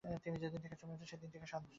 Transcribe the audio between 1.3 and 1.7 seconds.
থেকে সত্যযুগ এসেছে।